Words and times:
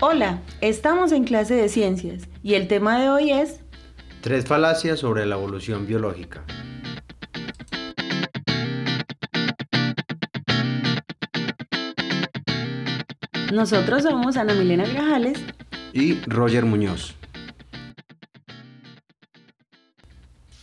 Hola, 0.00 0.40
estamos 0.60 1.10
en 1.10 1.24
clase 1.24 1.54
de 1.54 1.68
ciencias 1.68 2.28
y 2.44 2.54
el 2.54 2.68
tema 2.68 3.00
de 3.00 3.08
hoy 3.08 3.32
es 3.32 3.64
Tres 4.20 4.44
falacias 4.44 5.00
sobre 5.00 5.26
la 5.26 5.34
evolución 5.34 5.88
biológica. 5.88 6.44
Nosotros 13.52 14.04
somos 14.04 14.36
Ana 14.36 14.54
Milena 14.54 14.86
Grajales 14.86 15.40
y 15.92 16.20
Roger 16.28 16.64
Muñoz. 16.64 17.16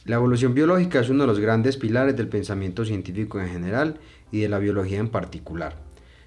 La 0.05 0.15
evolución 0.15 0.53
biológica 0.53 1.01
es 1.01 1.09
uno 1.09 1.23
de 1.23 1.27
los 1.27 1.41
grandes 1.41 1.75
pilares 1.75 2.15
del 2.15 2.29
pensamiento 2.29 2.85
científico 2.85 3.41
en 3.41 3.49
general 3.49 3.99
y 4.31 4.39
de 4.39 4.47
la 4.47 4.59
biología 4.59 4.99
en 4.99 5.09
particular. 5.09 5.84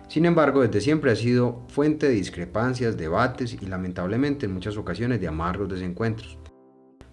Sin 0.09 0.25
embargo, 0.25 0.63
desde 0.63 0.81
siempre 0.81 1.11
ha 1.11 1.17
sido 1.17 1.67
fuente 1.69 2.09
de 2.09 2.15
discrepancias, 2.15 2.97
debates 2.97 3.59
y 3.61 3.67
lamentablemente 3.67 4.47
en 4.47 4.55
muchas 4.55 4.79
ocasiones 4.79 5.21
de 5.21 5.29
amargos 5.29 5.69
desencuentros. 5.69 6.39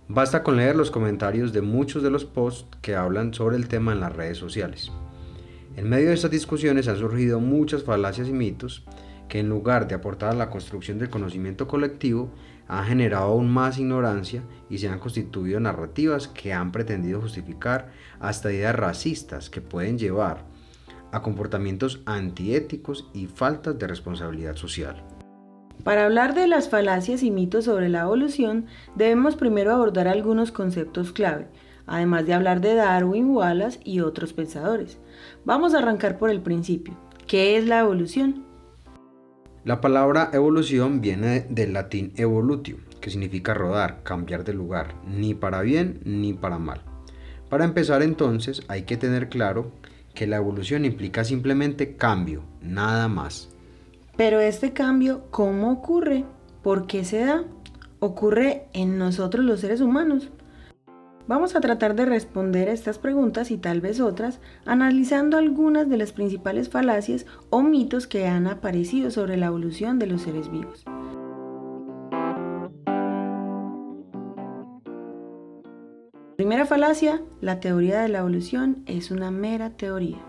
Basta 0.08 0.44
con 0.44 0.56
leer 0.56 0.78
los 0.78 0.92
comentarios 0.92 1.52
de 1.52 1.62
muchos 1.62 2.04
de 2.04 2.10
los 2.10 2.24
posts 2.24 2.68
que 2.82 2.96
hablan 2.96 3.34
sobre 3.34 3.58
el 3.58 3.68
tema 3.68 3.92
en 3.92 4.00
las 4.00 4.16
redes 4.16 4.38
sociales. 4.38 4.92
En 5.76 5.90
medio 5.90 6.08
de 6.08 6.14
estas 6.14 6.32
discusiones 6.32 6.88
han 6.88 6.98
surgido 6.98 7.42
muchas 7.42 7.84
falacias 7.84 8.30
y 8.30 8.34
mitos 8.34 8.86
que 9.28 9.40
en 9.40 9.50
lugar 9.50 9.88
de 9.88 9.96
aportar 9.96 10.32
a 10.32 10.36
la 10.36 10.50
construcción 10.50 11.00
del 11.00 11.10
conocimiento 11.10 11.68
colectivo, 11.68 12.32
han 12.68 12.86
generado 12.86 13.26
aún 13.26 13.52
más 13.52 13.78
ignorancia 13.78 14.44
y 14.70 14.78
se 14.78 14.88
han 14.88 15.00
constituido 15.00 15.60
narrativas 15.60 16.28
que 16.28 16.54
han 16.54 16.72
pretendido 16.72 17.22
justificar 17.22 17.92
hasta 18.20 18.54
ideas 18.54 18.76
racistas 18.76 19.50
que 19.50 19.62
pueden 19.62 19.98
llevar 19.98 20.46
a 21.16 21.22
comportamientos 21.22 22.02
antiéticos 22.06 23.10
y 23.14 23.28
faltas 23.28 23.80
de 23.80 23.88
responsabilidad 23.88 24.58
social. 24.58 25.02
Para 25.86 26.04
hablar 26.04 26.36
de 26.36 26.48
las 26.48 26.68
falacias 26.68 27.24
y 27.24 27.32
mitos 27.32 27.66
sobre 27.66 27.88
la 27.88 28.02
evolución, 28.02 28.66
debemos 28.96 29.38
primero 29.38 29.72
abordar 29.72 30.10
algunos 30.10 30.52
conceptos 30.52 31.14
clave, 31.14 31.48
además 31.88 32.26
de 32.26 32.34
hablar 32.34 32.60
de 32.60 32.76
Darwin, 32.76 33.30
Wallace 33.30 33.80
y 33.86 34.02
otros 34.02 34.34
pensadores. 34.34 34.98
Vamos 35.46 35.74
a 35.74 35.78
arrancar 35.78 36.18
por 36.18 36.30
el 36.30 36.42
principio. 36.42 36.96
¿Qué 37.28 37.58
es 37.58 37.66
la 37.66 37.80
evolución? 37.80 38.44
La 39.64 39.80
palabra 39.80 40.32
evolución 40.34 41.00
viene 41.00 41.46
del 41.50 41.72
latín 41.72 42.12
evolutio, 42.18 42.78
que 43.00 43.10
significa 43.10 43.54
rodar, 43.54 44.04
cambiar 44.04 44.44
de 44.44 44.54
lugar, 44.54 44.96
ni 45.08 45.34
para 45.34 45.62
bien 45.62 46.02
ni 46.04 46.34
para 46.34 46.60
mal. 46.60 46.82
Para 47.50 47.64
empezar 47.64 48.04
entonces 48.04 48.64
hay 48.68 48.84
que 48.84 48.98
tener 48.98 49.30
claro 49.30 49.72
que 49.82 49.95
la 50.26 50.38
evolución 50.38 50.86
implica 50.86 51.24
simplemente 51.24 51.96
cambio, 51.96 52.44
nada 52.62 53.08
más. 53.08 53.50
Pero 54.18 54.40
este 54.40 54.72
cambio, 54.72 55.26
¿cómo 55.30 55.72
ocurre? 55.72 56.24
¿Por 56.64 56.88
qué 56.88 57.04
se 57.04 57.26
da? 57.26 57.44
¿Ocurre 58.00 58.68
en 58.74 58.98
nosotros 58.98 59.44
los 59.44 59.60
seres 59.60 59.82
humanos? 59.82 60.30
Vamos 61.28 61.56
a 61.56 61.60
tratar 61.60 61.96
de 61.96 62.06
responder 62.06 62.70
estas 62.70 63.00
preguntas 63.00 63.50
y 63.50 63.58
tal 63.58 63.82
vez 63.82 64.00
otras, 64.00 64.40
analizando 64.66 65.38
algunas 65.38 65.90
de 65.90 65.98
las 65.98 66.12
principales 66.12 66.70
falacias 66.70 67.26
o 67.50 67.64
mitos 67.64 68.06
que 68.06 68.28
han 68.28 68.48
aparecido 68.48 69.10
sobre 69.10 69.36
la 69.36 69.48
evolución 69.48 69.98
de 69.98 70.08
los 70.08 70.22
seres 70.22 70.52
vivos. 70.52 70.86
Primera 76.46 76.68
falacia, 76.68 77.24
la 77.42 77.60
teoría 77.60 78.02
de 78.02 78.08
la 78.08 78.20
evolución 78.20 78.84
es 78.86 79.10
una 79.10 79.32
mera 79.32 79.72
teoría. 79.72 80.22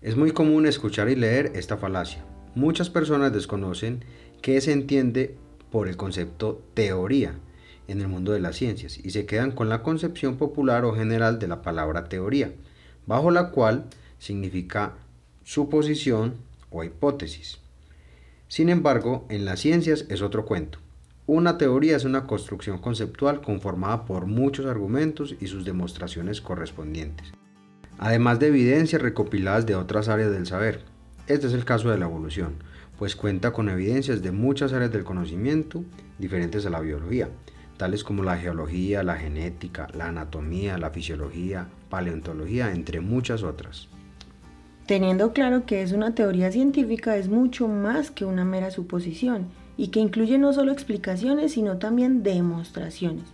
Es 0.00 0.16
muy 0.16 0.30
común 0.30 0.66
escuchar 0.66 1.08
y 1.08 1.16
leer 1.16 1.50
esta 1.56 1.76
falacia. 1.78 2.24
Muchas 2.54 2.90
personas 2.90 3.32
desconocen 3.32 4.04
qué 4.40 4.60
se 4.60 4.70
entiende 4.70 5.36
por 5.72 5.88
el 5.88 5.96
concepto 5.96 6.62
teoría 6.74 7.34
en 7.88 8.00
el 8.00 8.06
mundo 8.06 8.30
de 8.30 8.38
las 8.38 8.54
ciencias 8.54 8.96
y 9.04 9.10
se 9.10 9.26
quedan 9.26 9.50
con 9.50 9.68
la 9.68 9.82
concepción 9.82 10.36
popular 10.36 10.84
o 10.84 10.94
general 10.94 11.40
de 11.40 11.48
la 11.48 11.62
palabra 11.62 12.08
teoría, 12.08 12.52
bajo 13.04 13.32
la 13.32 13.50
cual 13.50 13.86
significa 14.20 14.94
suposición 15.42 16.34
o 16.70 16.84
hipótesis. 16.84 17.65
Sin 18.48 18.68
embargo, 18.68 19.26
en 19.28 19.44
las 19.44 19.60
ciencias 19.60 20.06
es 20.08 20.22
otro 20.22 20.44
cuento. 20.44 20.78
Una 21.26 21.58
teoría 21.58 21.96
es 21.96 22.04
una 22.04 22.28
construcción 22.28 22.78
conceptual 22.78 23.40
conformada 23.40 24.04
por 24.04 24.26
muchos 24.26 24.66
argumentos 24.66 25.34
y 25.40 25.48
sus 25.48 25.64
demostraciones 25.64 26.40
correspondientes, 26.40 27.32
además 27.98 28.38
de 28.38 28.46
evidencias 28.46 29.02
recopiladas 29.02 29.66
de 29.66 29.74
otras 29.74 30.08
áreas 30.08 30.30
del 30.30 30.46
saber. 30.46 30.82
Este 31.26 31.48
es 31.48 31.54
el 31.54 31.64
caso 31.64 31.90
de 31.90 31.98
la 31.98 32.04
evolución, 32.04 32.54
pues 32.96 33.16
cuenta 33.16 33.52
con 33.52 33.68
evidencias 33.68 34.22
de 34.22 34.30
muchas 34.30 34.72
áreas 34.72 34.92
del 34.92 35.02
conocimiento 35.02 35.82
diferentes 36.20 36.64
a 36.66 36.70
la 36.70 36.78
biología, 36.78 37.28
tales 37.76 38.04
como 38.04 38.22
la 38.22 38.36
geología, 38.36 39.02
la 39.02 39.16
genética, 39.16 39.88
la 39.92 40.06
anatomía, 40.06 40.78
la 40.78 40.90
fisiología, 40.90 41.66
paleontología, 41.90 42.70
entre 42.70 43.00
muchas 43.00 43.42
otras. 43.42 43.88
Teniendo 44.86 45.32
claro 45.32 45.66
que 45.66 45.82
es 45.82 45.90
una 45.90 46.14
teoría 46.14 46.52
científica 46.52 47.16
es 47.16 47.28
mucho 47.28 47.66
más 47.66 48.12
que 48.12 48.24
una 48.24 48.44
mera 48.44 48.70
suposición 48.70 49.48
y 49.76 49.88
que 49.88 49.98
incluye 49.98 50.38
no 50.38 50.52
solo 50.52 50.70
explicaciones 50.70 51.52
sino 51.52 51.78
también 51.78 52.22
demostraciones. 52.22 53.24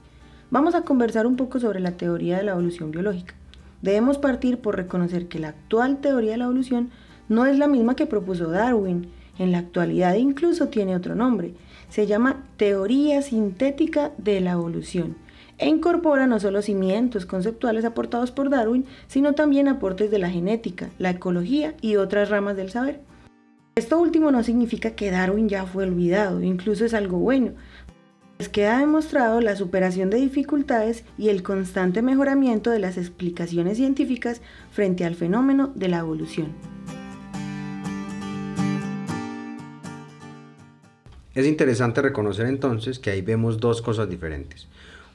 Vamos 0.50 0.74
a 0.74 0.80
conversar 0.80 1.26
un 1.26 1.36
poco 1.36 1.60
sobre 1.60 1.80
la 1.80 1.98
teoría 1.98 2.38
de 2.38 2.44
la 2.44 2.52
evolución 2.52 2.90
biológica. 2.90 3.34
Debemos 3.82 4.16
partir 4.16 4.60
por 4.60 4.76
reconocer 4.76 5.28
que 5.28 5.40
la 5.40 5.48
actual 5.48 6.00
teoría 6.00 6.32
de 6.32 6.36
la 6.38 6.44
evolución 6.44 6.90
no 7.28 7.44
es 7.44 7.58
la 7.58 7.69
misma 7.69 7.96
que 7.96 8.06
propuso 8.06 8.48
Darwin. 8.50 9.10
En 9.38 9.52
la 9.52 9.58
actualidad 9.58 10.14
incluso 10.14 10.69
tiene 10.69 10.96
otro 10.96 11.14
nombre. 11.14 11.52
Se 11.90 12.06
llama 12.06 12.44
teoría 12.56 13.20
sintética 13.20 14.12
de 14.16 14.40
la 14.40 14.52
evolución 14.52 15.16
e 15.58 15.68
incorpora 15.68 16.26
no 16.26 16.40
solo 16.40 16.62
cimientos 16.62 17.26
conceptuales 17.26 17.84
aportados 17.84 18.30
por 18.30 18.50
Darwin, 18.50 18.86
sino 19.06 19.34
también 19.34 19.68
aportes 19.68 20.10
de 20.10 20.18
la 20.18 20.30
genética, 20.30 20.90
la 20.98 21.10
ecología 21.10 21.74
y 21.80 21.96
otras 21.96 22.30
ramas 22.30 22.56
del 22.56 22.70
saber. 22.70 23.00
Esto 23.74 23.98
último 23.98 24.30
no 24.30 24.42
significa 24.42 24.90
que 24.90 25.10
Darwin 25.10 25.48
ya 25.48 25.64
fue 25.64 25.84
olvidado, 25.84 26.42
incluso 26.42 26.84
es 26.84 26.92
algo 26.92 27.18
bueno, 27.18 27.52
pues 28.36 28.50
queda 28.50 28.80
demostrado 28.80 29.40
la 29.40 29.56
superación 29.56 30.10
de 30.10 30.18
dificultades 30.18 31.04
y 31.16 31.28
el 31.28 31.42
constante 31.42 32.02
mejoramiento 32.02 32.70
de 32.70 32.80
las 32.80 32.98
explicaciones 32.98 33.76
científicas 33.76 34.42
frente 34.72 35.04
al 35.04 35.14
fenómeno 35.14 35.72
de 35.74 35.88
la 35.88 35.98
evolución. 36.00 36.48
Es 41.34 41.46
interesante 41.46 42.02
reconocer 42.02 42.46
entonces 42.46 42.98
que 42.98 43.10
ahí 43.10 43.22
vemos 43.22 43.58
dos 43.58 43.80
cosas 43.80 44.10
diferentes. 44.10 44.69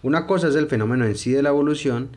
Una 0.03 0.27
cosa 0.27 0.49
es 0.49 0.55
el 0.55 0.67
fenómeno 0.67 1.05
en 1.05 1.15
sí 1.15 1.31
de 1.31 1.41
la 1.41 1.49
evolución 1.49 2.09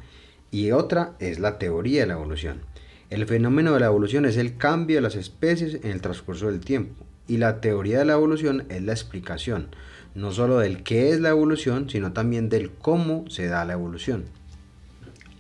y 0.51 0.73
otra 0.73 1.15
es 1.19 1.39
la 1.39 1.59
teoría 1.59 2.03
de 2.03 2.09
la 2.09 2.15
evolución. 2.15 2.61
El 3.09 3.27
fenómeno 3.27 3.73
de 3.73 3.81
la 3.81 3.87
evolución 3.87 4.27
es 4.27 4.37
el 4.37 4.59
cambio 4.59 4.97
de 4.97 5.03
las 5.03 5.17
especies 5.17 5.83
en 5.83 5.91
el 5.91 6.03
transcurso 6.03 6.49
del 6.49 6.61
tiempo 6.61 7.07
y 7.27 7.39
la 7.39 7.61
teoría 7.61 8.01
de 8.01 8.05
la 8.05 8.13
evolución 8.13 8.67
es 8.69 8.83
la 8.83 8.93
explicación, 8.93 9.69
no 10.15 10.31
solo 10.31 10.59
del 10.59 10.83
qué 10.83 11.11
es 11.11 11.21
la 11.21 11.31
evolución, 11.31 11.89
sino 11.89 12.13
también 12.13 12.51
del 12.51 12.71
cómo 12.71 13.25
se 13.29 13.47
da 13.47 13.65
la 13.65 13.73
evolución. 13.73 14.25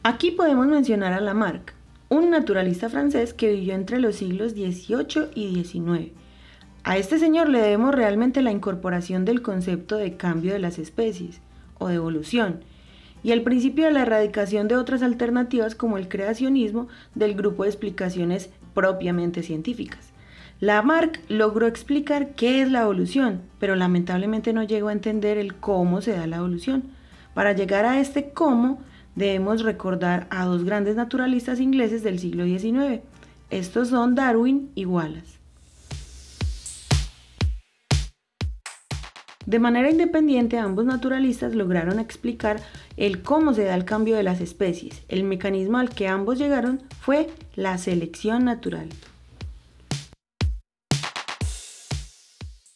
Aquí 0.02 0.30
podemos 0.30 0.66
mencionar 0.66 1.12
a 1.12 1.20
Lamarck, 1.20 1.74
un 2.08 2.30
naturalista 2.30 2.88
francés 2.88 3.34
que 3.34 3.52
vivió 3.52 3.74
entre 3.74 4.00
los 4.00 4.16
siglos 4.16 4.52
XVIII 4.52 5.28
y 5.34 5.62
XIX. 5.62 6.12
A 6.84 6.96
este 6.96 7.18
señor 7.18 7.50
le 7.50 7.60
debemos 7.60 7.94
realmente 7.94 8.40
la 8.40 8.50
incorporación 8.50 9.26
del 9.26 9.42
concepto 9.42 9.96
de 9.96 10.16
cambio 10.16 10.54
de 10.54 10.58
las 10.58 10.78
especies 10.78 11.42
o 11.80 11.88
de 11.88 11.96
evolución, 11.96 12.60
y 13.24 13.32
el 13.32 13.42
principio 13.42 13.86
de 13.86 13.90
la 13.90 14.02
erradicación 14.02 14.68
de 14.68 14.76
otras 14.76 15.02
alternativas 15.02 15.74
como 15.74 15.98
el 15.98 16.08
creacionismo 16.08 16.86
del 17.16 17.34
grupo 17.34 17.64
de 17.64 17.70
explicaciones 17.70 18.50
propiamente 18.72 19.42
científicas. 19.42 20.12
Lamarck 20.60 21.20
logró 21.28 21.66
explicar 21.66 22.34
qué 22.34 22.62
es 22.62 22.70
la 22.70 22.82
evolución, 22.82 23.40
pero 23.58 23.76
lamentablemente 23.76 24.52
no 24.52 24.62
llegó 24.62 24.88
a 24.88 24.92
entender 24.92 25.38
el 25.38 25.54
cómo 25.54 26.02
se 26.02 26.12
da 26.12 26.26
la 26.26 26.36
evolución. 26.36 26.84
Para 27.34 27.54
llegar 27.54 27.86
a 27.86 27.98
este 27.98 28.30
cómo, 28.30 28.80
debemos 29.16 29.62
recordar 29.62 30.26
a 30.30 30.44
dos 30.44 30.64
grandes 30.64 30.96
naturalistas 30.96 31.60
ingleses 31.60 32.02
del 32.02 32.18
siglo 32.18 32.44
XIX. 32.44 33.00
Estos 33.48 33.88
son 33.88 34.14
Darwin 34.14 34.70
y 34.74 34.84
Wallace. 34.84 35.39
De 39.50 39.58
manera 39.58 39.90
independiente, 39.90 40.58
ambos 40.58 40.84
naturalistas 40.84 41.56
lograron 41.56 41.98
explicar 41.98 42.60
el 42.96 43.20
cómo 43.22 43.52
se 43.52 43.64
da 43.64 43.74
el 43.74 43.84
cambio 43.84 44.14
de 44.14 44.22
las 44.22 44.40
especies. 44.40 45.02
El 45.08 45.24
mecanismo 45.24 45.78
al 45.78 45.90
que 45.90 46.06
ambos 46.06 46.38
llegaron 46.38 46.80
fue 47.00 47.28
la 47.56 47.76
selección 47.76 48.44
natural. 48.44 48.88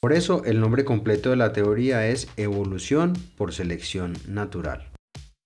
Por 0.01 0.13
eso 0.13 0.43
el 0.45 0.59
nombre 0.59 0.85
completo 0.85 1.31
de 1.31 1.37
la 1.37 1.53
teoría 1.53 2.09
es 2.09 2.27
evolución 2.37 3.13
por 3.37 3.53
selección 3.53 4.15
natural. 4.27 4.94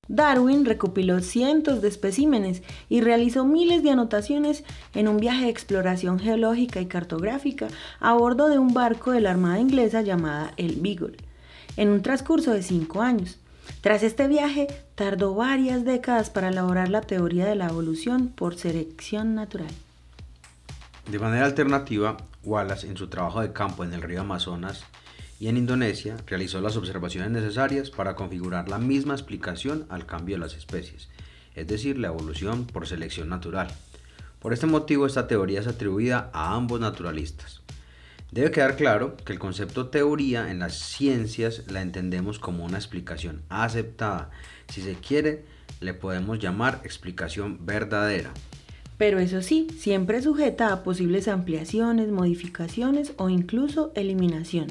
Darwin 0.09 0.65
recopiló 0.65 1.21
cientos 1.21 1.83
de 1.83 1.89
especímenes 1.89 2.63
y 2.89 3.03
realizó 3.03 3.45
miles 3.45 3.83
de 3.83 3.91
anotaciones 3.91 4.65
en 4.95 5.07
un 5.07 5.19
viaje 5.19 5.45
de 5.45 5.51
exploración 5.51 6.19
geológica 6.19 6.81
y 6.81 6.87
cartográfica 6.87 7.69
a 8.01 8.15
bordo 8.15 8.49
de 8.49 8.59
un 8.59 8.73
barco 8.73 9.13
de 9.13 9.21
la 9.21 9.31
Armada 9.31 9.61
inglesa 9.61 10.01
llamada 10.01 10.53
el 10.57 10.77
Beagle, 10.77 11.19
en 11.77 11.91
un 11.91 12.03
transcurso 12.03 12.53
de 12.53 12.63
cinco 12.63 13.03
años. 13.03 13.39
Tras 13.83 14.03
este 14.03 14.27
viaje, 14.29 14.67
tardó 14.95 15.35
varias 15.35 15.85
décadas 15.85 16.31
para 16.31 16.49
elaborar 16.49 16.89
la 16.89 17.03
teoría 17.03 17.47
de 17.47 17.55
la 17.55 17.69
evolución 17.69 18.29
por 18.29 18.57
selección 18.57 19.35
natural. 19.35 19.69
De 21.11 21.19
manera 21.19 21.47
alternativa, 21.47 22.17
Wallace, 22.43 22.89
en 22.89 22.97
su 22.97 23.09
trabajo 23.09 23.41
de 23.41 23.53
campo 23.53 23.85
en 23.85 23.93
el 23.93 24.03
río 24.03 24.23
Amazonas, 24.23 24.85
y 25.41 25.49
en 25.49 25.57
Indonesia 25.57 26.17
realizó 26.27 26.61
las 26.61 26.77
observaciones 26.77 27.31
necesarias 27.31 27.91
para 27.91 28.15
configurar 28.15 28.69
la 28.69 28.79
misma 28.79 29.15
explicación 29.15 29.87
al 29.89 30.07
cambio 30.07 30.37
de 30.37 30.41
las 30.41 30.55
especies, 30.55 31.09
es 31.55 31.67
decir, 31.67 31.99
la 31.99 32.09
evolución 32.09 32.67
por 32.67 32.87
selección 32.87 33.29
natural. 33.29 33.69
Por 34.41 34.53
este 34.53 34.67
motivo 34.67 35.07
esta 35.07 35.27
teoría 35.27 35.61
es 35.61 35.67
atribuida 35.67 36.31
a 36.33 36.55
ambos 36.55 36.81
naturalistas. 36.81 37.63
Debe 38.31 38.51
quedar 38.51 38.77
claro 38.77 39.17
que 39.25 39.33
el 39.33 39.39
concepto 39.39 39.89
teoría 39.89 40.51
en 40.51 40.59
las 40.59 40.75
ciencias 40.79 41.65
la 41.71 41.81
entendemos 41.81 42.39
como 42.39 42.65
una 42.65 42.77
explicación 42.77 43.43
aceptada. 43.49 44.31
Si 44.69 44.83
se 44.83 44.95
quiere, 44.95 45.45
le 45.81 45.95
podemos 45.95 46.39
llamar 46.39 46.81
explicación 46.85 47.65
verdadera. 47.65 48.31
Pero 48.99 49.19
eso 49.19 49.41
sí, 49.41 49.69
siempre 49.79 50.21
sujeta 50.21 50.73
a 50.73 50.83
posibles 50.83 51.27
ampliaciones, 51.27 52.11
modificaciones 52.11 53.13
o 53.17 53.31
incluso 53.31 53.93
eliminación. 53.95 54.67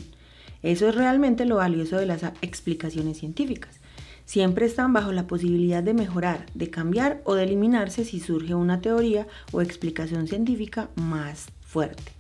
Eso 0.68 0.90
es 0.90 0.96
realmente 0.96 1.46
lo 1.46 1.56
valioso 1.56 1.96
de 1.96 2.06
las 2.06 2.24
explicaciones 2.42 3.18
científicas. 3.18 3.80
Siempre 4.26 4.66
están 4.66 4.92
bajo 4.92 5.14
la 5.14 5.26
posibilidad 5.26 5.82
de 5.82 5.94
mejorar, 5.94 6.46
de 6.56 6.70
cambiar 6.70 7.22
o 7.24 7.36
de 7.36 7.46
eliminarse 7.46 8.04
si 8.04 8.20
surge 8.20 8.54
una 8.54 8.82
teoría 8.82 9.28
o 9.54 9.62
explicación 9.62 10.28
científica 10.28 10.90
más 10.96 11.48
fuerte. 11.62 12.12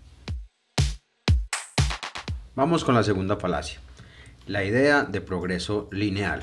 Vamos 2.55 2.85
con 2.85 2.95
la 2.95 3.03
segunda 3.03 3.35
falacia, 3.35 3.81
la 4.45 4.63
idea 4.63 5.03
de 5.03 5.19
progreso 5.19 5.89
lineal. 5.91 6.41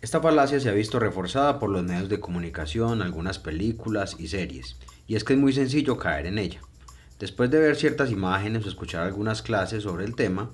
Esta 0.00 0.20
falacia 0.20 0.60
se 0.60 0.68
ha 0.68 0.74
visto 0.74 1.00
reforzada 1.00 1.58
por 1.58 1.70
los 1.70 1.82
medios 1.82 2.08
de 2.08 2.20
comunicación, 2.20 3.02
algunas 3.02 3.40
películas 3.40 4.14
y 4.20 4.28
series, 4.28 4.76
y 5.08 5.16
es 5.16 5.24
que 5.24 5.32
es 5.32 5.40
muy 5.40 5.52
sencillo 5.52 5.98
caer 5.98 6.26
en 6.26 6.38
ella. 6.38 6.60
Después 7.18 7.50
de 7.50 7.58
ver 7.58 7.74
ciertas 7.74 8.12
imágenes 8.12 8.64
o 8.64 8.68
escuchar 8.68 9.02
algunas 9.02 9.42
clases 9.42 9.82
sobre 9.82 10.04
el 10.04 10.14
tema, 10.14 10.52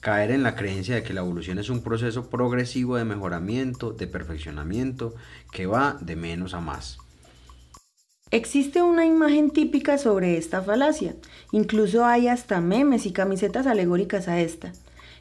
caer 0.00 0.30
en 0.30 0.42
la 0.42 0.56
creencia 0.56 0.94
de 0.94 1.02
que 1.02 1.12
la 1.12 1.20
evolución 1.20 1.58
es 1.58 1.68
un 1.68 1.82
proceso 1.82 2.28
progresivo 2.30 2.96
de 2.96 3.04
mejoramiento, 3.04 3.92
de 3.92 4.06
perfeccionamiento, 4.06 5.14
que 5.52 5.66
va 5.66 5.98
de 6.00 6.16
menos 6.16 6.54
a 6.54 6.60
más. 6.60 6.98
Existe 8.30 8.82
una 8.82 9.04
imagen 9.04 9.50
típica 9.50 9.98
sobre 9.98 10.38
esta 10.38 10.62
falacia, 10.62 11.16
incluso 11.52 12.04
hay 12.04 12.28
hasta 12.28 12.60
memes 12.60 13.04
y 13.04 13.12
camisetas 13.12 13.66
alegóricas 13.66 14.28
a 14.28 14.40
esta. 14.40 14.72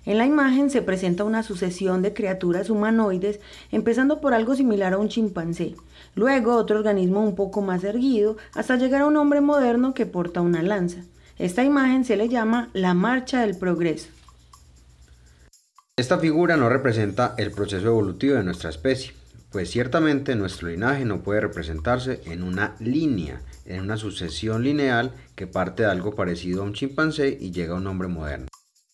En 0.05 0.17
la 0.17 0.25
imagen 0.25 0.69
se 0.69 0.81
presenta 0.81 1.23
una 1.23 1.43
sucesión 1.43 2.01
de 2.01 2.13
criaturas 2.13 2.69
humanoides, 2.69 3.41
empezando 3.71 4.21
por 4.21 4.33
algo 4.33 4.55
similar 4.55 4.93
a 4.93 4.97
un 4.97 5.09
chimpancé, 5.09 5.75
luego 6.15 6.55
otro 6.55 6.77
organismo 6.77 7.23
un 7.23 7.35
poco 7.35 7.61
más 7.61 7.83
erguido, 7.83 8.37
hasta 8.53 8.77
llegar 8.77 9.01
a 9.01 9.07
un 9.07 9.17
hombre 9.17 9.41
moderno 9.41 9.93
que 9.93 10.05
porta 10.05 10.41
una 10.41 10.61
lanza. 10.61 10.99
Esta 11.37 11.63
imagen 11.63 12.05
se 12.05 12.15
le 12.15 12.29
llama 12.29 12.69
la 12.73 12.93
marcha 12.93 13.41
del 13.41 13.57
progreso. 13.57 14.19
Esta 15.99 16.17
figura 16.17 16.55
no 16.55 16.69
representa 16.69 17.35
el 17.37 17.51
proceso 17.51 17.87
evolutivo 17.87 18.35
de 18.35 18.43
nuestra 18.45 18.69
especie, 18.69 19.11
pues 19.51 19.69
ciertamente 19.69 20.33
nuestro 20.33 20.69
linaje 20.69 21.03
no 21.03 21.23
puede 21.23 21.41
representarse 21.41 22.21
en 22.23 22.41
una 22.41 22.77
línea, 22.79 23.41
en 23.65 23.81
una 23.81 23.97
sucesión 23.97 24.63
lineal 24.63 25.11
que 25.35 25.45
parte 25.45 25.83
de 25.83 25.89
algo 25.89 26.15
parecido 26.15 26.61
a 26.61 26.65
un 26.65 26.71
chimpancé 26.71 27.37
y 27.37 27.51
llega 27.51 27.73
a 27.73 27.79
un 27.79 27.87
hombre 27.87 28.07
moderno. 28.07 28.47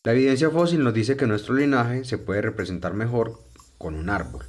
La 0.04 0.14
evidencia 0.14 0.50
fósil 0.50 0.84
nos 0.84 0.96
dice 0.96 1.16
que 1.16 1.28
nuestro 1.28 1.54
linaje 1.54 2.06
se 2.06 2.18
puede 2.18 2.42
representar 2.42 2.96
mejor 2.96 3.40
con 3.78 3.94
un 3.94 4.10
árbol. 4.10 4.44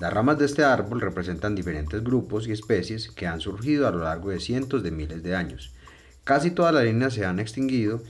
Las 0.00 0.10
ramas 0.10 0.38
de 0.38 0.46
este 0.46 0.64
árbol 0.64 1.02
representan 1.02 1.54
diferentes 1.54 2.02
grupos 2.02 2.48
y 2.48 2.52
especies 2.52 3.10
que 3.10 3.26
han 3.26 3.42
surgido 3.42 3.86
a 3.86 3.90
lo 3.90 3.98
largo 4.04 4.30
de 4.30 4.40
cientos 4.40 4.82
de 4.82 4.92
miles 4.92 5.22
de 5.22 5.36
años. 5.36 5.74
Casi 6.24 6.52
todas 6.52 6.72
las 6.72 6.84
líneas 6.84 7.12
se 7.12 7.26
han 7.26 7.38
extinguido. 7.38 8.02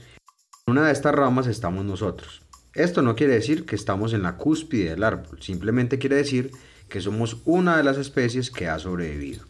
En 0.67 0.71
una 0.71 0.85
de 0.85 0.93
estas 0.93 1.13
ramas 1.13 1.47
estamos 1.47 1.83
nosotros. 1.83 2.43
Esto 2.73 3.01
no 3.01 3.15
quiere 3.15 3.33
decir 3.33 3.65
que 3.65 3.75
estamos 3.75 4.13
en 4.13 4.23
la 4.23 4.37
cúspide 4.37 4.91
del 4.91 5.03
árbol, 5.03 5.41
simplemente 5.41 5.97
quiere 5.97 6.17
decir 6.17 6.51
que 6.87 7.01
somos 7.01 7.37
una 7.45 7.77
de 7.77 7.83
las 7.83 7.97
especies 7.97 8.51
que 8.51 8.67
ha 8.67 8.79
sobrevivido. 8.79 9.45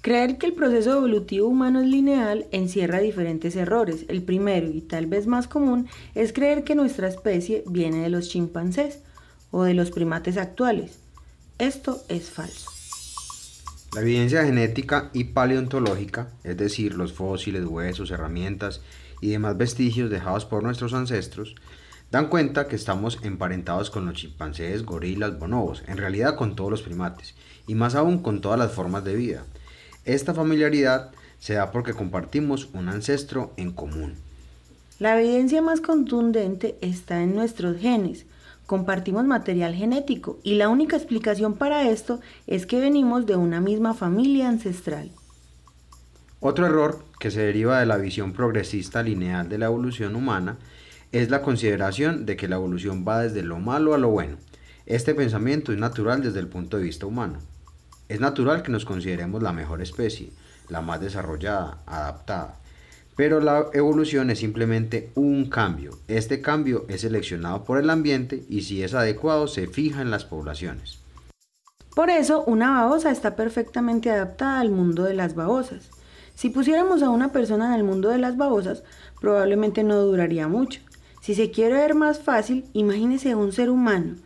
Creer 0.00 0.38
que 0.38 0.46
el 0.46 0.52
proceso 0.52 0.96
evolutivo 0.96 1.48
humano 1.48 1.80
es 1.80 1.88
lineal 1.88 2.46
encierra 2.52 3.00
diferentes 3.00 3.56
errores. 3.56 4.06
El 4.08 4.22
primero 4.22 4.68
y 4.68 4.80
tal 4.80 5.06
vez 5.06 5.26
más 5.26 5.48
común 5.48 5.88
es 6.14 6.32
creer 6.32 6.64
que 6.64 6.74
nuestra 6.74 7.08
especie 7.08 7.64
viene 7.66 8.02
de 8.02 8.08
los 8.08 8.28
chimpancés 8.28 9.00
o 9.50 9.64
de 9.64 9.74
los 9.74 9.90
primates 9.90 10.36
actuales. 10.36 11.00
Esto 11.58 12.00
es 12.08 12.30
falso. 12.30 12.70
La 13.94 14.02
evidencia 14.02 14.44
genética 14.44 15.10
y 15.12 15.24
paleontológica, 15.24 16.30
es 16.44 16.56
decir, 16.56 16.94
los 16.94 17.12
fósiles, 17.12 17.64
huesos, 17.64 18.10
herramientas 18.10 18.80
y 19.20 19.30
demás 19.30 19.56
vestigios 19.56 20.10
dejados 20.10 20.44
por 20.44 20.62
nuestros 20.62 20.94
ancestros, 20.94 21.54
dan 22.10 22.28
cuenta 22.28 22.68
que 22.68 22.76
estamos 22.76 23.18
emparentados 23.22 23.90
con 23.90 24.06
los 24.06 24.14
chimpancés, 24.14 24.84
gorilas, 24.84 25.38
bonobos, 25.38 25.82
en 25.86 25.98
realidad 25.98 26.36
con 26.36 26.56
todos 26.56 26.70
los 26.70 26.82
primates, 26.82 27.34
y 27.66 27.74
más 27.74 27.94
aún 27.94 28.18
con 28.22 28.40
todas 28.40 28.58
las 28.58 28.72
formas 28.72 29.04
de 29.04 29.14
vida. 29.14 29.44
Esta 30.04 30.32
familiaridad 30.32 31.10
se 31.38 31.54
da 31.54 31.70
porque 31.70 31.92
compartimos 31.92 32.68
un 32.72 32.88
ancestro 32.88 33.52
en 33.56 33.72
común. 33.72 34.14
La 34.98 35.20
evidencia 35.20 35.62
más 35.62 35.80
contundente 35.80 36.76
está 36.80 37.22
en 37.22 37.34
nuestros 37.34 37.78
genes. 37.78 38.26
Compartimos 38.66 39.24
material 39.24 39.74
genético 39.74 40.40
y 40.42 40.54
la 40.54 40.68
única 40.68 40.96
explicación 40.96 41.54
para 41.54 41.88
esto 41.88 42.20
es 42.46 42.66
que 42.66 42.80
venimos 42.80 43.24
de 43.24 43.36
una 43.36 43.60
misma 43.60 43.94
familia 43.94 44.48
ancestral. 44.48 45.10
Otro 46.40 46.66
error 46.66 47.04
que 47.18 47.30
se 47.30 47.40
deriva 47.40 47.80
de 47.80 47.86
la 47.86 47.96
visión 47.96 48.32
progresista 48.32 49.02
lineal 49.02 49.48
de 49.48 49.58
la 49.58 49.66
evolución 49.66 50.16
humana 50.16 50.58
es 51.12 51.30
la 51.30 51.42
consideración 51.42 52.26
de 52.26 52.36
que 52.36 52.48
la 52.48 52.56
evolución 52.56 53.04
va 53.06 53.22
desde 53.22 53.42
lo 53.42 53.58
malo 53.58 53.94
a 53.94 53.98
lo 53.98 54.10
bueno. 54.10 54.36
Este 54.86 55.14
pensamiento 55.14 55.72
es 55.72 55.78
natural 55.78 56.22
desde 56.22 56.40
el 56.40 56.48
punto 56.48 56.76
de 56.76 56.84
vista 56.84 57.06
humano. 57.06 57.38
Es 58.08 58.20
natural 58.20 58.62
que 58.62 58.72
nos 58.72 58.84
consideremos 58.84 59.42
la 59.42 59.52
mejor 59.52 59.82
especie, 59.82 60.30
la 60.68 60.80
más 60.80 61.00
desarrollada, 61.00 61.78
adaptada. 61.86 62.56
Pero 63.16 63.40
la 63.40 63.66
evolución 63.72 64.30
es 64.30 64.38
simplemente 64.38 65.10
un 65.14 65.50
cambio. 65.50 65.98
Este 66.08 66.40
cambio 66.40 66.86
es 66.88 67.00
seleccionado 67.00 67.64
por 67.64 67.78
el 67.78 67.90
ambiente 67.90 68.44
y 68.48 68.62
si 68.62 68.82
es 68.82 68.94
adecuado 68.94 69.48
se 69.48 69.66
fija 69.66 70.02
en 70.02 70.10
las 70.10 70.24
poblaciones. 70.24 71.00
Por 71.94 72.10
eso, 72.10 72.44
una 72.44 72.80
babosa 72.82 73.10
está 73.10 73.34
perfectamente 73.34 74.10
adaptada 74.10 74.60
al 74.60 74.70
mundo 74.70 75.02
de 75.02 75.14
las 75.14 75.34
babosas. 75.34 75.90
Si 76.36 76.48
pusiéramos 76.48 77.02
a 77.02 77.10
una 77.10 77.32
persona 77.32 77.66
en 77.66 77.72
el 77.72 77.82
mundo 77.82 78.10
de 78.10 78.18
las 78.18 78.36
babosas, 78.36 78.84
probablemente 79.20 79.82
no 79.82 80.00
duraría 80.02 80.46
mucho. 80.46 80.80
Si 81.20 81.34
se 81.34 81.50
quiere 81.50 81.74
ver 81.74 81.94
más 81.94 82.20
fácil, 82.20 82.64
imagínese 82.72 83.34
un 83.34 83.52
ser 83.52 83.70
humano 83.70 84.16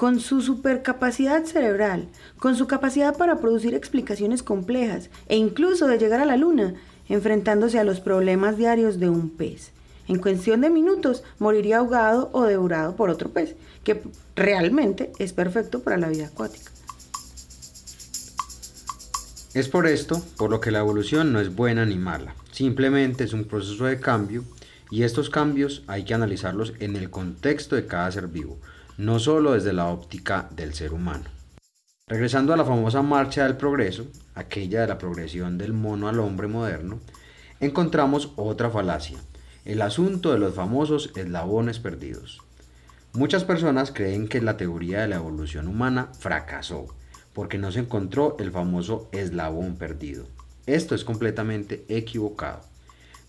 con 0.00 0.18
su 0.18 0.40
supercapacidad 0.40 1.44
cerebral, 1.44 2.08
con 2.38 2.56
su 2.56 2.66
capacidad 2.66 3.18
para 3.18 3.36
producir 3.36 3.74
explicaciones 3.74 4.42
complejas 4.42 5.10
e 5.28 5.36
incluso 5.36 5.86
de 5.88 5.98
llegar 5.98 6.20
a 6.20 6.24
la 6.24 6.38
luna, 6.38 6.72
enfrentándose 7.10 7.78
a 7.78 7.84
los 7.84 8.00
problemas 8.00 8.56
diarios 8.56 8.98
de 8.98 9.10
un 9.10 9.28
pez. 9.28 9.72
En 10.08 10.18
cuestión 10.18 10.62
de 10.62 10.70
minutos 10.70 11.22
moriría 11.38 11.80
ahogado 11.80 12.30
o 12.32 12.44
devorado 12.44 12.96
por 12.96 13.10
otro 13.10 13.28
pez, 13.28 13.56
que 13.84 14.00
realmente 14.34 15.12
es 15.18 15.34
perfecto 15.34 15.80
para 15.82 15.98
la 15.98 16.08
vida 16.08 16.28
acuática. 16.28 16.72
Es 19.52 19.68
por 19.68 19.86
esto 19.86 20.24
por 20.38 20.48
lo 20.48 20.62
que 20.62 20.70
la 20.70 20.78
evolución 20.78 21.30
no 21.30 21.40
es 21.40 21.54
buena 21.54 21.84
ni 21.84 21.96
mala, 21.96 22.34
simplemente 22.52 23.24
es 23.24 23.34
un 23.34 23.44
proceso 23.44 23.84
de 23.84 24.00
cambio 24.00 24.44
y 24.90 25.04
estos 25.04 25.30
cambios 25.30 25.84
hay 25.86 26.04
que 26.04 26.14
analizarlos 26.14 26.74
en 26.80 26.96
el 26.96 27.10
contexto 27.10 27.76
de 27.76 27.86
cada 27.86 28.10
ser 28.10 28.28
vivo, 28.28 28.58
no 28.98 29.18
solo 29.18 29.52
desde 29.52 29.72
la 29.72 29.86
óptica 29.86 30.48
del 30.50 30.74
ser 30.74 30.92
humano. 30.92 31.24
Regresando 32.06 32.52
a 32.52 32.56
la 32.56 32.64
famosa 32.64 33.02
marcha 33.02 33.44
del 33.44 33.56
progreso, 33.56 34.06
aquella 34.34 34.80
de 34.80 34.88
la 34.88 34.98
progresión 34.98 35.58
del 35.58 35.72
mono 35.72 36.08
al 36.08 36.18
hombre 36.18 36.48
moderno, 36.48 36.98
encontramos 37.60 38.32
otra 38.36 38.68
falacia, 38.68 39.18
el 39.64 39.80
asunto 39.80 40.32
de 40.32 40.38
los 40.38 40.54
famosos 40.54 41.12
eslabones 41.14 41.78
perdidos. 41.78 42.40
Muchas 43.12 43.44
personas 43.44 43.92
creen 43.92 44.28
que 44.28 44.40
la 44.40 44.56
teoría 44.56 45.00
de 45.00 45.08
la 45.08 45.16
evolución 45.16 45.68
humana 45.68 46.08
fracasó, 46.18 46.86
porque 47.32 47.58
no 47.58 47.70
se 47.70 47.80
encontró 47.80 48.36
el 48.38 48.50
famoso 48.50 49.08
eslabón 49.12 49.76
perdido. 49.76 50.26
Esto 50.66 50.94
es 50.94 51.04
completamente 51.04 51.84
equivocado. 51.88 52.60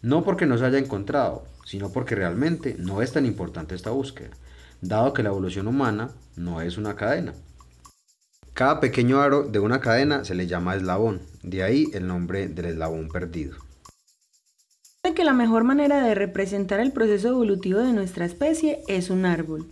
No 0.02 0.24
porque 0.24 0.46
no 0.46 0.58
se 0.58 0.66
haya 0.66 0.80
encontrado, 0.80 1.44
sino 1.66 1.92
porque 1.92 2.16
realmente 2.16 2.76
no 2.80 3.02
es 3.02 3.14
tan 3.14 3.26
importante 3.26 3.76
esta 3.76 3.92
búsqueda, 3.92 4.32
dado 4.82 5.14
que 5.14 5.24
la 5.24 5.30
evolución 5.30 5.68
humana 5.68 6.10
no 6.36 6.62
es 6.62 6.78
una 6.78 6.96
cadena. 6.96 7.34
Cada 8.54 8.80
pequeño 8.80 9.22
aro 9.22 9.44
de 9.44 9.60
una 9.60 9.80
cadena 9.80 10.26
se 10.26 10.36
le 10.36 10.48
llama 10.48 10.76
eslabón, 10.76 11.22
de 11.44 11.64
ahí 11.64 11.88
el 11.94 12.08
nombre 12.08 12.48
del 12.48 12.66
eslabón 12.66 13.08
perdido. 13.10 13.56
que 15.16 15.24
la 15.24 15.34
mejor 15.34 15.64
manera 15.64 16.04
de 16.04 16.16
representar 16.16 16.80
el 16.80 16.94
proceso 16.94 17.30
evolutivo 17.30 17.80
de 17.80 17.94
nuestra 17.94 18.26
especie 18.26 18.82
es 18.88 19.10
un 19.10 19.26
árbol. 19.26 19.68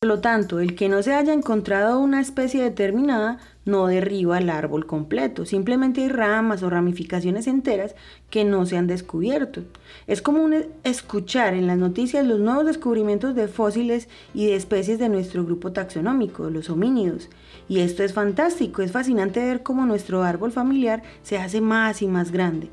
Por 0.00 0.10
lo 0.10 0.20
tanto, 0.20 0.60
el 0.60 0.76
que 0.76 0.88
no 0.88 1.02
se 1.02 1.12
haya 1.12 1.32
encontrado 1.32 1.98
una 1.98 2.20
especie 2.20 2.62
determinada 2.62 3.38
no 3.64 3.88
derriba 3.88 4.38
el 4.38 4.48
árbol 4.48 4.86
completo, 4.86 5.44
simplemente 5.44 6.02
hay 6.02 6.08
ramas 6.08 6.62
o 6.62 6.70
ramificaciones 6.70 7.48
enteras 7.48 7.96
que 8.30 8.44
no 8.44 8.64
se 8.64 8.76
han 8.76 8.86
descubierto. 8.86 9.64
Es 10.06 10.22
común 10.22 10.54
escuchar 10.84 11.54
en 11.54 11.66
las 11.66 11.78
noticias 11.78 12.24
los 12.24 12.38
nuevos 12.38 12.64
descubrimientos 12.64 13.34
de 13.34 13.48
fósiles 13.48 14.08
y 14.34 14.46
de 14.46 14.54
especies 14.54 15.00
de 15.00 15.08
nuestro 15.08 15.44
grupo 15.44 15.72
taxonómico, 15.72 16.48
los 16.48 16.70
homínidos. 16.70 17.28
Y 17.68 17.80
esto 17.80 18.04
es 18.04 18.12
fantástico, 18.12 18.82
es 18.82 18.92
fascinante 18.92 19.40
ver 19.40 19.64
cómo 19.64 19.84
nuestro 19.84 20.22
árbol 20.22 20.52
familiar 20.52 21.02
se 21.24 21.38
hace 21.38 21.60
más 21.60 22.02
y 22.02 22.06
más 22.06 22.30
grande. 22.30 22.70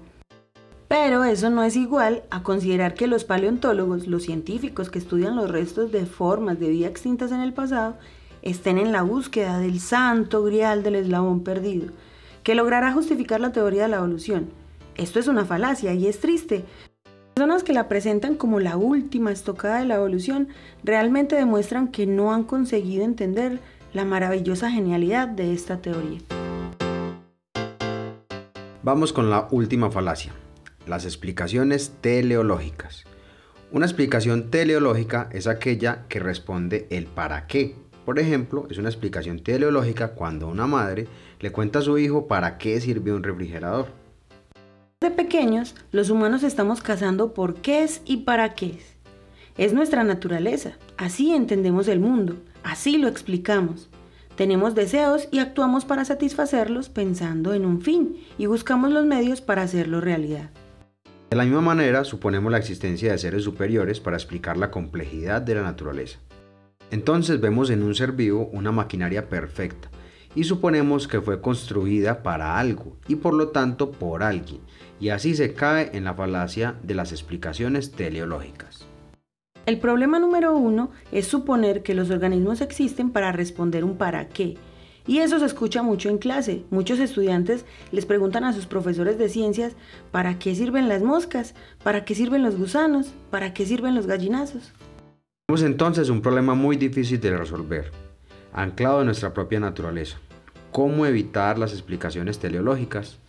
Pero 0.88 1.24
eso 1.24 1.50
no 1.50 1.64
es 1.64 1.76
igual 1.76 2.24
a 2.30 2.44
considerar 2.44 2.94
que 2.94 3.08
los 3.08 3.24
paleontólogos, 3.24 4.08
los 4.08 4.24
científicos 4.24 4.90
que 4.90 5.00
estudian 5.00 5.36
los 5.36 5.50
restos 5.50 5.92
de 5.92 6.06
formas 6.06 6.60
de 6.60 6.70
vida 6.70 6.88
extintas 6.88 7.32
en 7.32 7.42
el 7.42 7.54
pasado, 7.54 7.98
estén 8.44 8.78
en 8.78 8.92
la 8.92 9.02
búsqueda 9.02 9.58
del 9.58 9.80
santo 9.80 10.44
grial 10.44 10.84
del 10.84 10.96
eslabón 10.96 11.44
perdido, 11.44 11.92
que 12.44 12.56
logrará 12.56 12.94
justificar 12.94 13.42
la 13.42 13.52
teoría 13.52 13.84
de 13.84 13.90
la 13.90 13.98
evolución. 13.98 14.50
Esto 14.96 15.20
es 15.20 15.28
una 15.28 15.46
falacia 15.46 15.94
y 15.94 16.08
es 16.08 16.20
triste. 16.20 16.64
Personas 17.34 17.64
que 17.64 17.74
la 17.74 17.90
presentan 17.90 18.36
como 18.36 18.60
la 18.60 18.78
última 18.78 19.32
estocada 19.32 19.80
de 19.80 19.86
la 19.86 19.96
evolución 19.96 20.48
realmente 20.84 21.36
demuestran 21.36 21.90
que 21.90 22.06
no 22.06 22.32
han 22.32 22.44
conseguido 22.44 23.04
entender 23.04 23.60
la 23.94 24.06
maravillosa 24.06 24.70
genialidad 24.70 25.28
de 25.28 25.52
esta 25.52 25.82
teoría. 25.82 26.20
Vamos 28.84 29.12
con 29.12 29.32
la 29.32 29.48
última 29.50 29.90
falacia, 29.90 30.32
las 30.88 31.06
explicaciones 31.06 31.94
teleológicas. 32.02 33.06
Una 33.72 33.86
explicación 33.86 34.52
teleológica 34.52 35.30
es 35.32 35.48
aquella 35.48 36.06
que 36.08 36.20
responde 36.20 36.88
el 36.90 37.06
para 37.08 37.48
qué. 37.48 37.76
Por 38.06 38.20
ejemplo, 38.20 38.68
es 38.70 38.78
una 38.78 38.90
explicación 38.90 39.44
teleológica 39.44 40.10
cuando 40.10 40.48
una 40.48 40.68
madre 40.68 41.08
le 41.40 41.52
cuenta 41.52 41.80
a 41.80 41.82
su 41.82 41.98
hijo 41.98 42.28
para 42.28 42.58
qué 42.58 42.80
sirve 42.80 43.12
un 43.12 43.24
refrigerador. 43.24 43.88
De 45.02 45.12
pequeños, 45.12 45.76
los 45.92 46.10
humanos 46.10 46.44
estamos 46.44 46.82
cazando 46.82 47.34
por 47.34 47.56
qué 47.56 47.84
es 47.84 48.02
y 48.06 48.18
para 48.18 48.54
qué 48.54 48.68
es. 48.78 48.96
Es 49.58 49.74
nuestra 49.74 50.04
naturaleza, 50.04 50.78
así 50.98 51.34
entendemos 51.34 51.88
el 51.88 52.00
mundo, 52.00 52.36
así 52.64 52.98
lo 52.98 53.08
explicamos. 53.08 53.90
Tenemos 54.36 54.76
deseos 54.76 55.28
y 55.32 55.40
actuamos 55.40 55.86
para 55.86 56.06
satisfacerlos 56.06 56.90
pensando 56.90 57.54
en 57.54 57.66
un 57.66 57.82
fin 57.82 58.18
y 58.38 58.48
buscamos 58.48 58.92
los 58.92 59.06
medios 59.06 59.42
para 59.42 59.62
hacerlo 59.62 60.02
realidad. 60.02 60.50
De 61.36 61.40
la 61.40 61.44
misma 61.44 61.60
manera, 61.60 62.06
suponemos 62.06 62.50
la 62.50 62.60
existencia 62.60 63.12
de 63.12 63.18
seres 63.18 63.44
superiores 63.44 64.00
para 64.00 64.16
explicar 64.16 64.56
la 64.56 64.72
complejidad 64.72 65.42
de 65.42 65.56
la 65.56 65.64
naturaleza. 65.64 66.18
Entonces 66.92 67.42
vemos 67.42 67.70
en 67.70 67.84
un 67.84 67.94
ser 67.94 68.14
vivo 68.14 68.48
una 68.54 68.72
maquinaria 68.72 69.28
perfecta 69.28 69.90
y 70.34 70.46
suponemos 70.46 71.10
que 71.10 71.20
fue 71.20 71.42
construida 71.42 72.24
para 72.24 72.58
algo 72.58 72.96
y 73.10 73.18
por 73.18 73.34
lo 73.34 73.50
tanto 73.50 73.92
por 73.92 74.24
alguien, 74.24 74.62
y 75.02 75.10
así 75.10 75.36
se 75.36 75.54
cae 75.54 75.90
en 75.92 76.06
la 76.06 76.14
falacia 76.14 76.80
de 76.84 76.96
las 76.96 77.12
explicaciones 77.12 77.92
teleológicas. 77.92 78.88
El 79.66 79.80
problema 79.80 80.20
número 80.20 80.56
uno 80.56 80.92
es 81.12 81.28
suponer 81.28 81.84
que 81.84 81.96
los 81.96 82.12
organismos 82.12 82.62
existen 82.62 83.10
para 83.10 83.34
responder 83.34 83.84
un 83.84 83.98
para 83.98 84.30
qué, 84.30 84.56
y 85.08 85.20
eso 85.20 85.40
se 85.40 85.46
escucha 85.46 85.84
mucho 85.84 86.10
en 86.10 86.18
clase. 86.18 86.64
Muchos 86.70 87.00
estudiantes 87.00 87.66
les 87.92 88.06
preguntan 88.06 88.44
a 88.44 88.54
sus 88.54 88.66
profesores 88.66 89.18
de 89.18 89.30
ciencias 89.30 89.74
para 90.12 90.40
qué 90.40 90.56
sirven 90.56 90.90
las 90.90 91.04
moscas, 91.04 91.54
para 91.84 92.06
qué 92.06 92.16
sirven 92.16 92.44
los 92.44 92.58
gusanos, 92.58 93.14
para 93.30 93.54
qué 93.54 93.66
sirven 93.66 93.96
los 93.96 94.08
gallinazos. 94.08 94.74
Tenemos 95.48 95.64
entonces 95.64 96.10
un 96.10 96.22
problema 96.22 96.56
muy 96.56 96.76
difícil 96.76 97.20
de 97.20 97.38
resolver, 97.38 97.92
anclado 98.52 99.02
en 99.02 99.06
nuestra 99.06 99.34
propia 99.34 99.60
naturaleza. 99.60 100.18
¿Cómo 100.72 101.06
evitar 101.06 101.60
las 101.60 101.72
explicaciones 101.72 102.40
teleológicas? 102.40 103.20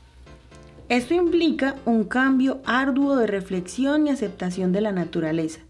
Esto 0.89 1.15
implica 1.15 1.75
un 1.85 2.05
cambio 2.05 2.61
arduo 2.65 3.17
de 3.17 3.27
reflexión 3.27 4.07
y 4.07 4.11
aceptación 4.11 4.73
de 4.73 4.81
la 4.81 4.93
naturaleza. 4.93 5.61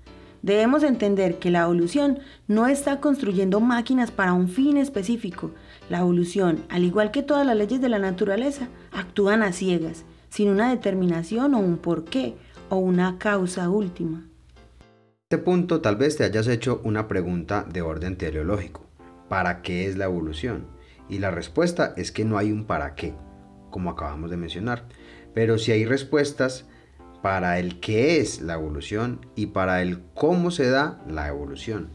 Debemos 0.42 0.82
entender 0.84 1.38
que 1.38 1.50
la 1.50 1.62
evolución 1.62 2.20
no 2.46 2.68
está 2.68 3.00
construyendo 3.00 3.60
máquinas 3.60 4.10
para 4.10 4.32
un 4.32 4.48
fin 4.48 4.76
específico. 4.76 5.50
La 5.88 6.00
evolución, 6.00 6.64
al 6.68 6.82
igual 6.82 7.12
que 7.12 7.22
todas 7.22 7.46
las 7.46 7.56
leyes 7.56 7.80
de 7.80 7.88
la 7.88 7.98
naturaleza, 7.98 8.68
actúan 8.92 9.42
a 9.42 9.52
ciegas, 9.52 10.04
sin 10.28 10.48
una 10.48 10.70
determinación 10.70 11.54
o 11.54 11.58
un 11.58 11.78
porqué 11.78 12.34
o 12.68 12.76
una 12.76 13.18
causa 13.18 13.70
última. 13.70 14.26
Este 15.30 15.42
punto 15.42 15.80
tal 15.80 15.96
vez 15.96 16.16
te 16.16 16.24
hayas 16.24 16.48
hecho 16.48 16.80
una 16.84 17.08
pregunta 17.08 17.64
de 17.72 17.82
orden 17.82 18.16
teleológico. 18.16 18.86
¿Para 19.28 19.62
qué 19.62 19.86
es 19.86 19.96
la 19.96 20.04
evolución? 20.04 20.66
Y 21.08 21.18
la 21.18 21.30
respuesta 21.30 21.94
es 21.96 22.12
que 22.12 22.24
no 22.24 22.38
hay 22.38 22.52
un 22.52 22.64
para 22.64 22.94
qué, 22.94 23.14
como 23.70 23.90
acabamos 23.90 24.30
de 24.30 24.36
mencionar. 24.36 24.86
Pero 25.34 25.58
si 25.58 25.72
hay 25.72 25.84
respuestas 25.84 26.66
para 27.22 27.58
el 27.58 27.80
qué 27.80 28.20
es 28.20 28.40
la 28.40 28.54
evolución 28.54 29.26
y 29.34 29.46
para 29.46 29.82
el 29.82 30.02
cómo 30.14 30.50
se 30.50 30.68
da 30.68 31.02
la 31.08 31.28
evolución. 31.28 31.90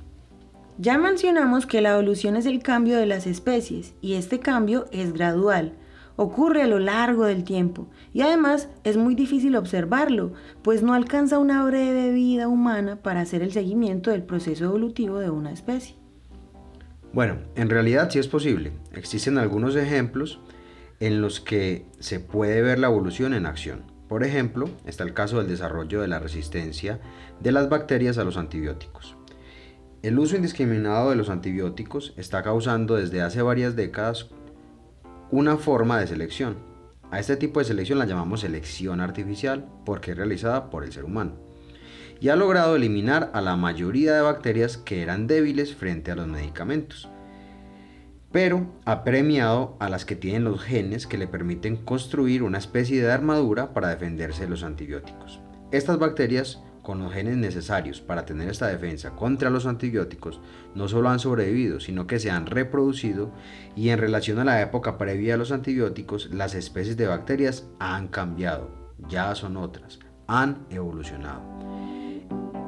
Ya 0.77 0.97
mencionamos 0.97 1.65
que 1.65 1.81
la 1.81 1.93
evolución 1.93 2.35
es 2.35 2.45
el 2.45 2.63
cambio 2.63 2.97
de 2.97 3.05
las 3.05 3.27
especies 3.27 3.93
y 4.01 4.13
este 4.13 4.39
cambio 4.39 4.85
es 4.91 5.13
gradual, 5.13 5.73
ocurre 6.15 6.63
a 6.63 6.67
lo 6.67 6.79
largo 6.79 7.25
del 7.25 7.43
tiempo 7.43 7.87
y 8.13 8.21
además 8.21 8.69
es 8.83 8.97
muy 8.97 9.13
difícil 9.13 9.55
observarlo, 9.55 10.33
pues 10.63 10.81
no 10.81 10.93
alcanza 10.93 11.39
una 11.39 11.63
breve 11.65 12.11
vida 12.11 12.47
humana 12.47 12.97
para 12.97 13.21
hacer 13.21 13.41
el 13.41 13.51
seguimiento 13.51 14.11
del 14.11 14.23
proceso 14.23 14.65
evolutivo 14.65 15.19
de 15.19 15.29
una 15.29 15.51
especie. 15.51 15.95
Bueno, 17.13 17.39
en 17.55 17.69
realidad 17.69 18.09
sí 18.09 18.19
es 18.19 18.27
posible. 18.27 18.71
Existen 18.93 19.37
algunos 19.37 19.75
ejemplos 19.75 20.39
en 21.01 21.21
los 21.21 21.41
que 21.41 21.85
se 21.99 22.19
puede 22.19 22.61
ver 22.61 22.79
la 22.79 22.87
evolución 22.87 23.33
en 23.33 23.45
acción. 23.45 23.83
Por 24.07 24.23
ejemplo, 24.23 24.69
está 24.85 25.03
el 25.03 25.13
caso 25.13 25.37
del 25.39 25.47
desarrollo 25.47 26.01
de 26.01 26.07
la 26.07 26.19
resistencia 26.19 26.99
de 27.41 27.51
las 27.51 27.69
bacterias 27.69 28.17
a 28.17 28.23
los 28.23 28.37
antibióticos. 28.37 29.17
El 30.01 30.17
uso 30.20 30.36
indiscriminado 30.36 31.10
de 31.10 31.15
los 31.15 31.29
antibióticos 31.29 32.13
está 32.17 32.43
causando 32.43 32.96
desde 32.96 33.22
hace 33.22 33.41
varias 33.41 33.75
décadas 33.75 34.29
una 35.29 35.58
forma 35.58 36.00
de 36.00 36.08
selección. 36.08 36.58
A 37.12 37.20
este 37.20 37.38
tipo 37.38 37.60
de 37.60 37.65
selección 37.65 38.00
la 38.00 38.05
llamamos 38.05 38.41
selección 38.41 39.01
artificial 39.01 39.67
porque 39.86 40.12
es 40.12 40.17
realizada 40.17 40.70
por 40.70 40.84
el 40.84 40.91
ser 40.91 41.05
humano. 41.05 41.34
Y 42.20 42.29
ha 42.29 42.36
logrado 42.36 42.75
eliminar 42.75 43.31
a 43.34 43.41
la 43.41 43.55
mayoría 43.55 44.13
de 44.13 44.22
bacterias 44.22 44.77
que 44.77 45.01
eran 45.01 45.27
débiles 45.27 45.75
frente 45.75 46.12
a 46.12 46.15
los 46.15 46.27
medicamentos 46.27 47.10
pero 48.31 48.67
ha 48.86 49.03
premiado 49.03 49.75
a 49.79 49.89
las 49.89 50.05
que 50.05 50.15
tienen 50.15 50.46
los 50.46 50.62
genes 50.62 51.05
que 51.05 51.17
le 51.17 51.27
permiten 51.27 51.75
construir 51.75 52.43
una 52.43 52.58
especie 52.58 53.01
de 53.01 53.12
armadura 53.12 53.74
para 53.74 53.89
defenderse 53.89 54.43
de 54.43 54.50
los 54.50 54.63
antibióticos. 54.63 55.41
Estas 55.72 56.00
bacterias 56.00 56.62
con 56.81 57.00
los 57.00 57.13
genes 57.13 57.38
necesarios 57.38 58.01
para 58.01 58.25
tener 58.25 58.50
esta 58.50 58.67
defensa 58.67 59.11
contra 59.11 59.50
los 59.50 59.65
antibióticos 59.65 60.41
no 60.75 60.88
solo 60.88 61.09
han 61.09 61.19
sobrevivido, 61.19 61.79
sino 61.79 62.07
que 62.07 62.19
se 62.19 62.31
han 62.31 62.45
reproducido 62.45 63.31
y 63.75 63.89
en 63.89 64.00
relación 64.00 64.39
a 64.39 64.45
la 64.45 64.61
época 64.61 64.97
previa 64.97 65.35
a 65.35 65.38
los 65.38 65.51
antibióticos, 65.51 66.31
las 66.31 66.55
especies 66.55 66.97
de 66.97 67.07
bacterias 67.07 67.67
han 67.79 68.07
cambiado, 68.07 68.71
ya 69.07 69.33
son 69.35 69.57
otras, 69.57 70.00
han 70.27 70.65
evolucionado. 70.69 71.41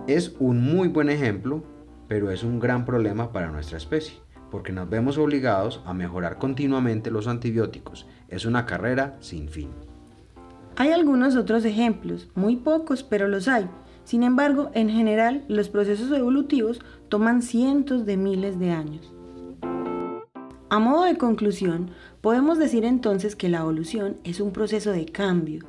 Es 0.08 0.36
un 0.40 0.62
muy 0.62 0.88
buen 0.90 1.10
ejemplo, 1.10 1.64
pero 2.08 2.32
es 2.32 2.44
un 2.44 2.60
gran 2.60 2.86
problema 2.86 3.32
para 3.32 3.52
nuestra 3.52 3.78
especie 3.78 4.24
porque 4.54 4.72
nos 4.72 4.88
vemos 4.88 5.18
obligados 5.18 5.82
a 5.84 5.96
mejorar 5.96 6.38
continuamente 6.38 7.10
los 7.10 7.28
antibióticos. 7.28 8.06
Es 8.28 8.46
una 8.46 8.68
carrera 8.68 9.18
sin 9.20 9.50
fin. 9.50 9.72
Hay 10.76 10.92
algunos 10.92 11.36
otros 11.36 11.66
ejemplos, 11.66 12.30
muy 12.36 12.58
pocos, 12.58 13.02
pero 13.02 13.28
los 13.28 13.48
hay. 13.48 13.68
Sin 14.04 14.24
embargo, 14.24 14.70
en 14.74 14.90
general, 14.90 15.44
los 15.48 15.70
procesos 15.70 16.12
evolutivos 16.12 16.82
toman 17.10 17.42
cientos 17.42 18.06
de 18.06 18.18
miles 18.18 18.60
de 18.60 18.72
años. 18.72 19.14
A 20.70 20.80
modo 20.80 21.04
de 21.04 21.18
conclusión, 21.18 21.92
podemos 22.22 22.58
decir 22.58 22.84
entonces 22.84 23.36
que 23.36 23.48
la 23.48 23.60
evolución 23.60 24.18
es 24.24 24.40
un 24.40 24.52
proceso 24.52 24.92
de 24.92 25.06
cambio, 25.06 25.66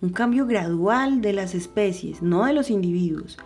un 0.00 0.10
cambio 0.10 0.46
gradual 0.46 1.20
de 1.20 1.32
las 1.32 1.54
especies, 1.54 2.20
no 2.20 2.44
de 2.44 2.52
los 2.52 2.70
individuos, 2.70 3.38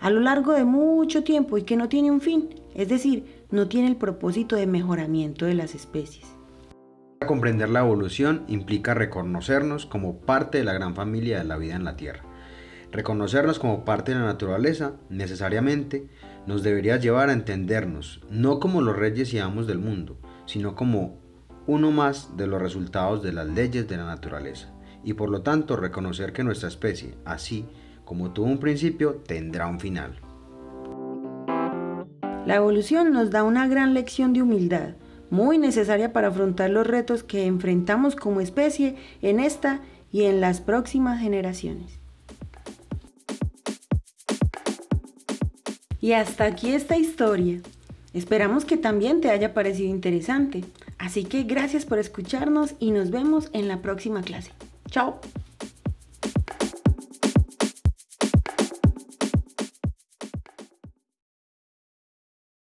a 0.00 0.10
lo 0.10 0.20
largo 0.20 0.52
de 0.52 0.64
mucho 0.64 1.24
tiempo 1.24 1.56
y 1.56 1.62
que 1.62 1.76
no 1.76 1.88
tiene 1.88 2.10
un 2.10 2.20
fin, 2.20 2.50
es 2.74 2.88
decir, 2.88 3.44
no 3.50 3.68
tiene 3.68 3.88
el 3.88 3.96
propósito 3.96 4.56
de 4.56 4.66
mejoramiento 4.66 5.46
de 5.46 5.54
las 5.54 5.74
especies. 5.74 6.26
Comprender 7.26 7.68
la 7.68 7.80
evolución 7.80 8.44
implica 8.48 8.94
reconocernos 8.94 9.86
como 9.86 10.18
parte 10.18 10.58
de 10.58 10.64
la 10.64 10.72
gran 10.72 10.94
familia 10.94 11.38
de 11.38 11.44
la 11.44 11.58
vida 11.58 11.76
en 11.76 11.84
la 11.84 11.96
Tierra. 11.96 12.29
Reconocernos 12.92 13.60
como 13.60 13.84
parte 13.84 14.12
de 14.12 14.18
la 14.18 14.24
naturaleza 14.24 14.94
necesariamente 15.08 16.08
nos 16.46 16.62
debería 16.62 16.96
llevar 16.96 17.28
a 17.28 17.32
entendernos, 17.32 18.20
no 18.30 18.58
como 18.58 18.82
los 18.82 18.96
reyes 18.96 19.32
y 19.32 19.38
amos 19.38 19.68
del 19.68 19.78
mundo, 19.78 20.18
sino 20.46 20.74
como 20.74 21.20
uno 21.66 21.92
más 21.92 22.36
de 22.36 22.48
los 22.48 22.60
resultados 22.60 23.22
de 23.22 23.32
las 23.32 23.46
leyes 23.46 23.86
de 23.86 23.96
la 23.96 24.06
naturaleza 24.06 24.72
y 25.04 25.14
por 25.14 25.30
lo 25.30 25.42
tanto 25.42 25.76
reconocer 25.76 26.32
que 26.32 26.44
nuestra 26.44 26.68
especie, 26.68 27.14
así 27.24 27.66
como 28.04 28.32
tuvo 28.32 28.46
un 28.46 28.58
principio, 28.58 29.22
tendrá 29.26 29.68
un 29.68 29.78
final. 29.78 30.18
La 32.44 32.56
evolución 32.56 33.12
nos 33.12 33.30
da 33.30 33.44
una 33.44 33.68
gran 33.68 33.94
lección 33.94 34.32
de 34.32 34.42
humildad, 34.42 34.94
muy 35.30 35.58
necesaria 35.58 36.12
para 36.12 36.28
afrontar 36.28 36.70
los 36.70 36.86
retos 36.86 37.22
que 37.22 37.46
enfrentamos 37.46 38.16
como 38.16 38.40
especie 38.40 38.96
en 39.22 39.38
esta 39.38 39.80
y 40.10 40.24
en 40.24 40.40
las 40.40 40.60
próximas 40.60 41.20
generaciones. 41.20 41.99
Y 46.00 46.12
hasta 46.12 46.44
aquí 46.44 46.72
esta 46.72 46.96
historia. 46.96 47.60
Esperamos 48.12 48.64
que 48.64 48.76
también 48.76 49.20
te 49.20 49.30
haya 49.30 49.54
parecido 49.54 49.88
interesante. 49.88 50.64
Así 50.98 51.24
que 51.24 51.44
gracias 51.44 51.84
por 51.84 51.98
escucharnos 51.98 52.74
y 52.78 52.90
nos 52.90 53.10
vemos 53.10 53.50
en 53.52 53.68
la 53.68 53.80
próxima 53.82 54.22
clase. 54.22 54.50
Chao. 54.90 55.20